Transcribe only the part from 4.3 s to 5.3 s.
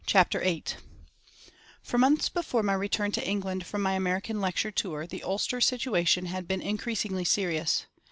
lecture tour, the